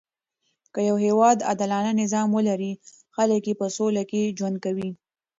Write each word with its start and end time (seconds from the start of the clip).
که 0.73 0.79
يو 0.89 0.95
هیواد 1.05 1.37
عادلانه 1.49 1.91
نظام 2.01 2.27
ولري؛ 2.33 2.73
خلک 3.15 3.41
ئې 3.49 3.53
په 3.59 3.67
سوله 3.75 4.03
کښي 4.09 4.23
ژوند 4.37 4.57
کوي. 4.65 4.89